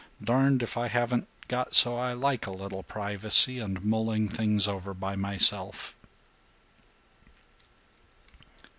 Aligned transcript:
Darned 0.23 0.63
if 0.63 0.77
I 0.77 0.87
haven't 0.87 1.27
got 1.47 1.75
so 1.75 1.95
I 1.95 2.13
like 2.13 2.47
a 2.47 2.51
little 2.51 2.81
privacy 2.81 3.59
and 3.59 3.85
mulling 3.85 4.29
things 4.29 4.67
over 4.67 4.95
by 4.95 5.15
myself." 5.15 5.95